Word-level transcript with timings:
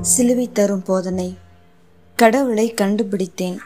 சிலுவை 0.00 0.52
தரும் 0.52 0.82
போதனை. 0.82 1.36
கடவுளை 2.14 2.74
கண்டுபிடித்தேன். 2.74 3.58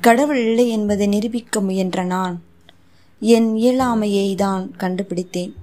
கடவுள் 0.00 0.46
இல்லை 0.46 0.68
என்பதை 0.68 1.06
நிரூபிக்க 1.06 1.60
முயன்ற 1.60 2.04
நான் 2.04 2.42
என் 3.20 3.54
இயலாமையை 3.54 4.34
தான் 4.34 4.76
கண்டுபிடித்தேன். 4.76 5.54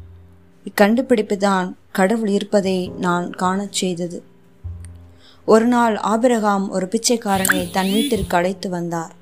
இக்கண்டுபிடிப்பு 0.63 1.37
தான் 1.37 1.77
கடவுள் 1.91 2.29
இருப்பதை 2.29 2.89
நான் 2.89 3.29
காணச் 3.29 3.73
செய்தது. 3.73 4.23
ஒரு 5.45 5.65
நாள் 5.65 5.97
ஆபிரகாம் 5.97 6.69
ஒரு 6.69 6.87
பிச்சைக்காரனை 6.87 7.71
தன் 7.71 7.91
வீட்டிற்கு 7.91 8.37
அழைத்து 8.37 8.69
வந்தார். 8.69 9.15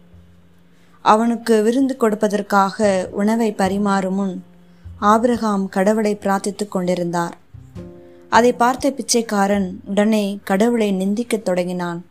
அவனுக்கு 1.01 1.63
விருந்து 1.63 1.97
கொடுப்பதற்காக 1.99 3.07
உணவை 3.09 3.51
பரிமாறும் 3.51 4.15
முன் 4.15 4.43
ஆபிரகாம் 4.97 5.69
கடவுளை 5.69 6.15
பிரார்த்தித்துக் 6.15 6.71
கொண்டிருந்தார். 6.71 7.41
அதை 8.33 8.51
பார்த்த 8.53 8.91
பிச்சைக்காரன் 8.91 9.67
உடனே 9.85 10.39
கடவுளை 10.43 10.89
நிந்திக்கத் 10.93 11.41
தொடங்கினான். 11.41 12.05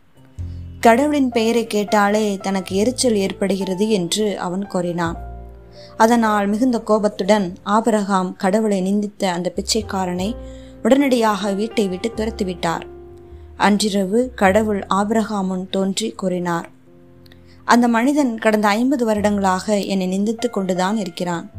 கடவுளின் 0.79 1.29
பெயரை 1.29 1.67
கேட்டாலே 1.67 2.37
தனக்கு 2.37 2.75
எரிச்சல் 2.75 3.15
ஏற்படுகிறது 3.15 3.89
என்று 3.89 4.39
அவன் 4.39 4.67
கூறினான். 4.67 5.17
அதனால் 5.97 6.47
மிகுந்த 6.47 6.79
கோபத்துடன் 6.79 7.47
ஆபரகாம் 7.65 8.33
கடவுளை 8.37 8.79
நிந்தித்த 8.81 9.23
அந்த 9.31 9.53
பிச்சைக்காரனை 9.55 10.35
உடனடியாக 10.83 11.51
வீட்டை 11.51 11.87
விட்டு 11.87 12.11
துரத்துவிட்டார். 12.15 12.85
அன்றிரவு 13.57 14.31
கடவுள் 14.35 14.81
ஆபிரகாம் 14.87 15.47
முன் 15.47 15.67
தோன்றி 15.69 16.09
கூறினார் 16.11 16.69
அந்த 17.65 17.87
மனிதன் 17.87 18.31
கடந்த 18.39 18.67
ஐம்பது 18.67 19.05
வருடங்களாக 19.05 19.77
என்னை 19.77 20.07
நிந்தித்துக் 20.07 20.53
கொண்டுதான் 20.53 20.97
இருக்கிறான். 20.97 21.51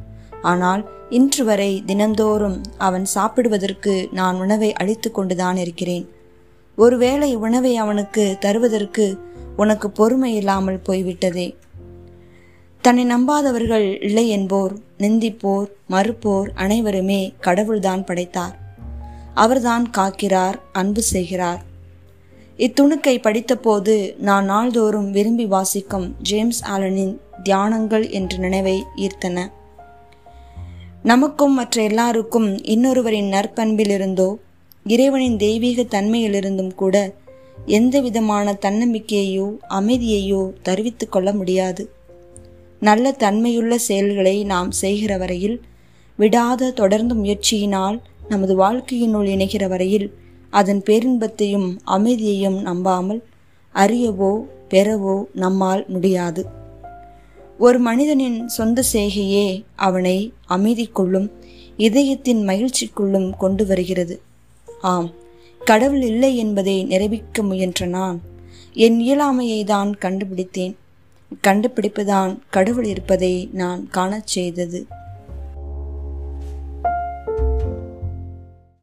ஆனால் 0.52 0.82
இன்று 1.10 1.42
வரை 1.44 1.70
தினந்தோறும் 1.86 2.58
அவன் 2.78 3.04
சாப்பிடுவதற்கு 3.04 3.94
நான் 4.12 4.38
உணவை 4.40 4.72
அளித்து 4.72 5.10
கொண்டுதான் 5.10 5.56
இருக்கிறேன். 5.56 6.06
ஒருவேளை 6.78 7.30
உணவை 7.36 7.72
அவனுக்கு 7.76 8.24
தருவதற்கு 8.40 9.06
உனக்கு 9.56 9.88
பொறுமை 9.90 10.30
இல்லாமல் 10.34 10.84
போய்விட்டதே. 10.84 11.48
தன்னை 12.84 13.04
நம்பாதவர்கள் 13.06 13.86
இல்லை 14.02 14.26
என்போர் 14.28 14.72
நிந்திப்போர் 14.98 15.68
மறுப்போர் 15.90 16.48
அனைவருமே 16.54 17.20
கடவுள்தான் 17.40 18.04
படைத்தார். 18.04 18.56
அவர்தான் 19.34 19.84
காக்கிறார் 19.98 20.56
அன்பு 20.72 21.02
செய்கிறார். 21.12 21.62
இத்துணுக்கை 22.58 23.14
படித்தபோது 23.18 23.94
நான் 24.18 24.44
நாள்தோறும் 24.44 25.10
விரும்பி 25.10 25.46
வாசிக்கும் 25.46 26.08
ஜேம்ஸ் 26.22 26.60
ஆலனின் 26.72 27.14
தியானங்கள் 27.44 28.06
என்ற 28.10 28.36
நினைவை 28.36 28.76
ஈர்த்தன. 28.96 29.38
நமக்கும் 31.08 31.54
மற்ற 31.54 31.82
எல்லாருக்கும் 31.82 32.46
இன்னொருவரின் 32.56 33.28
நற்பண்பிலிருந்தோ 33.30 34.34
இறைவனின் 34.84 35.36
தெய்வீக 35.36 35.82
தன்மையிலிருந்தும் 35.82 36.74
கூட 36.74 37.14
எந்த 37.66 38.00
விதமான 38.00 38.58
தன்னம்பிக்கையையோ 38.60 39.56
அமைதியையோ 39.68 40.52
தருவித்துக் 40.62 41.12
கொள்ள 41.12 41.32
முடியாது. 41.32 41.90
நல்ல 42.80 43.12
தன்மையுள்ள 43.12 43.78
செயல்களை 43.78 44.44
நாம் 44.44 44.70
செய்கிற 44.70 45.16
வரையில் 45.16 45.60
விடாத 46.18 46.72
தொடர்ந்து 46.72 47.14
முயற்சியினால் 47.14 48.00
நமது 48.28 48.56
வாழ்க்கையினுள் 48.58 49.28
இணைகிற 49.28 49.68
வரையில் 49.68 50.14
அதன் 50.50 50.82
பேரின்பத்தையும் 50.86 51.76
அமைதியையும் 51.84 52.60
நம்பாமல் 52.60 53.22
அறியவோ 53.74 54.44
பெறவோ 54.70 55.24
நம்மால் 55.34 55.84
முடியாது. 55.88 56.62
ஒரு 57.64 57.78
மனிதனின் 57.78 58.38
சொந்த 58.48 58.82
செய்கையே 58.92 59.46
அவனை 59.86 60.16
அமைதிக்குள்ளும் 60.48 61.28
இதயத்தின் 61.76 62.40
மகிழ்ச்சிக்குள்ளும் 62.48 63.28
கொண்டு 63.36 63.64
வருகிறது. 63.66 64.16
ஆம் 64.80 65.08
கடவுள் 65.64 66.02
இல்லை 66.02 66.30
என்பதை 66.36 66.76
நிரூபிக்க 66.84 67.42
முயன்ற 67.42 67.86
நான் 67.86 68.18
என் 68.86 68.98
இயலாமையை 69.00 69.60
தான் 69.64 69.90
கண்டுபிடித்தேன். 69.98 70.74
கண்டுபிடிப்புதான் 71.46 72.32
கடவுள் 72.50 72.84
இருப்பதை 72.84 73.34
நான் 73.52 73.80
காணச் 73.90 74.30
செய்தது. 74.34 74.80